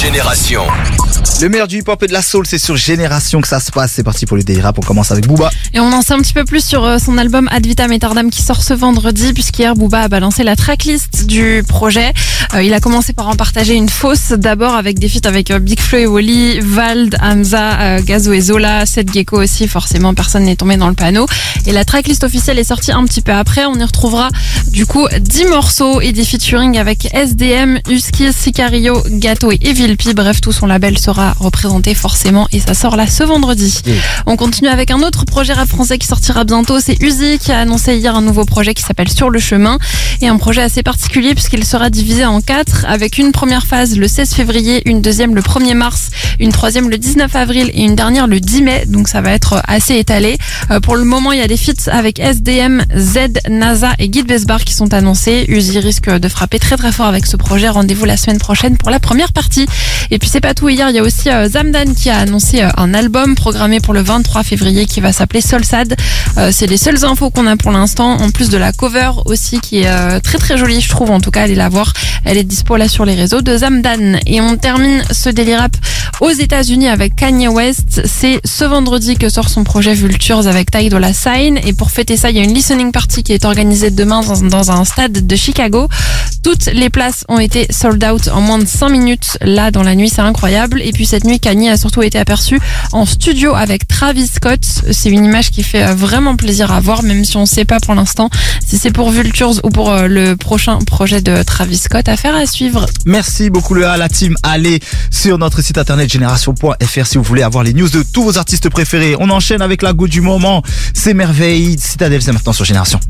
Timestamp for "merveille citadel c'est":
111.14-112.32